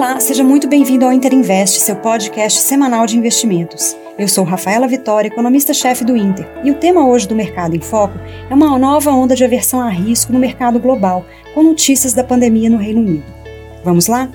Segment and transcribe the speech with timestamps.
[0.00, 3.94] Olá, seja muito bem-vindo ao Interinvest, seu podcast semanal de investimentos.
[4.18, 8.18] Eu sou Rafaela Vitória, economista-chefe do Inter, e o tema hoje do Mercado em Foco
[8.48, 12.70] é uma nova onda de aversão a risco no mercado global, com notícias da pandemia
[12.70, 13.26] no Reino Unido.
[13.84, 14.30] Vamos lá?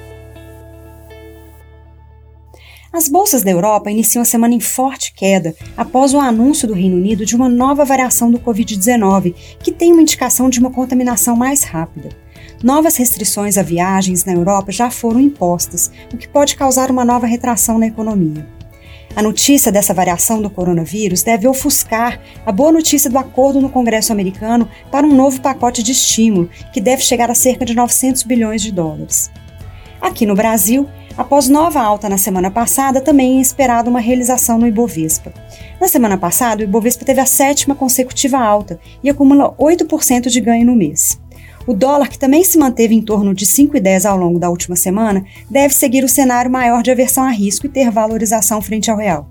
[2.93, 6.95] As bolsas da Europa iniciam a semana em forte queda após o anúncio do Reino
[6.95, 11.63] Unido de uma nova variação do Covid-19, que tem uma indicação de uma contaminação mais
[11.63, 12.24] rápida.
[12.65, 17.27] Novas restrições a viagens na Europa já foram impostas, o que pode causar uma nova
[17.27, 18.43] retração na economia.
[19.15, 24.11] A notícia dessa variação do coronavírus deve ofuscar a boa notícia do acordo no Congresso
[24.11, 28.63] americano para um novo pacote de estímulo, que deve chegar a cerca de 900 bilhões
[28.63, 29.29] de dólares.
[30.01, 34.65] Aqui no Brasil, após nova alta na semana passada, também é esperada uma realização no
[34.65, 35.31] Ibovespa.
[35.79, 40.65] Na semana passada, o Ibovespa teve a sétima consecutiva alta e acumula 8% de ganho
[40.65, 41.23] no mês.
[41.67, 45.25] O dólar, que também se manteve em torno de 5,10 ao longo da última semana,
[45.49, 49.27] deve seguir o cenário maior de aversão a risco e ter valorização frente ao real.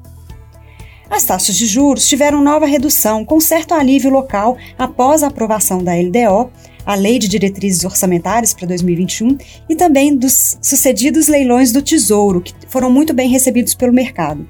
[1.08, 5.92] As taxas de juros tiveram nova redução, com certo alívio local após a aprovação da
[5.94, 6.50] LDO,
[6.84, 9.38] a Lei de Diretrizes Orçamentárias para 2021,
[9.68, 14.46] e também dos sucedidos leilões do Tesouro, que foram muito bem recebidos pelo mercado.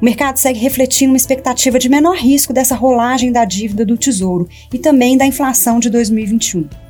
[0.00, 4.48] O mercado segue refletindo uma expectativa de menor risco dessa rolagem da dívida do Tesouro
[4.72, 6.85] e também da inflação de 2021.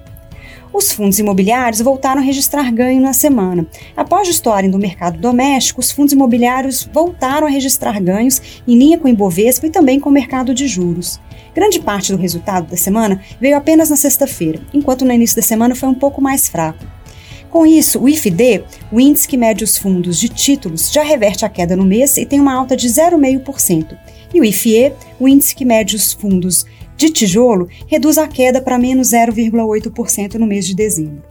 [0.76, 3.66] Os fundos imobiliários voltaram a registrar ganho na semana.
[3.96, 9.06] Após estourarem do mercado doméstico, os fundos imobiliários voltaram a registrar ganhos em linha com
[9.06, 11.18] o Ibovespa e também com o mercado de juros.
[11.54, 15.74] Grande parte do resultado da semana veio apenas na sexta-feira, enquanto no início da semana
[15.74, 16.84] foi um pouco mais fraco.
[17.48, 21.48] Com isso, o IFD, o índice que mede os fundos de títulos, já reverte a
[21.48, 23.96] queda no mês e tem uma alta de 0,5%.
[24.34, 26.66] E o IFE, o índice que mede os fundos
[26.96, 31.22] de tijolo reduz a queda para menos 0,8% no mês de dezembro.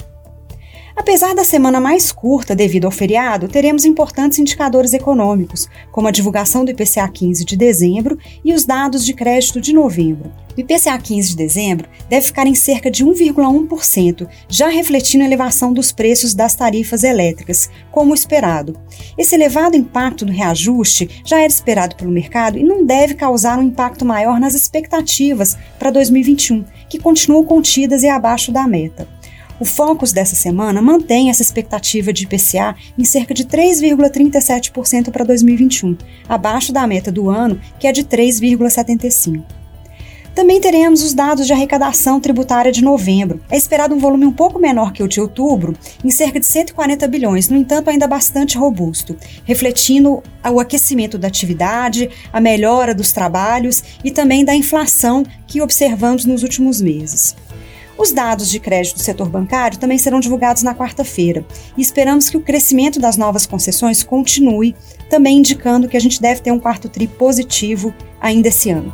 [0.96, 6.64] Apesar da semana mais curta devido ao feriado, teremos importantes indicadores econômicos, como a divulgação
[6.64, 10.32] do IPCA 15 de dezembro e os dados de crédito de novembro.
[10.58, 15.74] O IPCA 15 de dezembro deve ficar em cerca de 1,1%, já refletindo a elevação
[15.74, 18.80] dos preços das tarifas elétricas, como esperado.
[19.18, 23.64] Esse elevado impacto do reajuste já era esperado pelo mercado e não deve causar um
[23.64, 29.06] impacto maior nas expectativas para 2021, que continuam contidas e abaixo da meta.
[29.60, 35.98] O Focus dessa semana mantém essa expectativa de IPCA em cerca de 3,37% para 2021,
[36.30, 39.65] abaixo da meta do ano, que é de 3,75%.
[40.36, 43.40] Também teremos os dados de arrecadação tributária de novembro.
[43.50, 45.74] É esperado um volume um pouco menor que o de outubro,
[46.04, 52.10] em cerca de 140 bilhões, no entanto, ainda bastante robusto, refletindo o aquecimento da atividade,
[52.34, 57.34] a melhora dos trabalhos e também da inflação que observamos nos últimos meses.
[57.98, 61.46] Os dados de crédito do setor bancário também serão divulgados na quarta-feira
[61.78, 64.76] e esperamos que o crescimento das novas concessões continue,
[65.10, 68.94] também indicando que a gente deve ter um quarto TRI positivo ainda esse ano.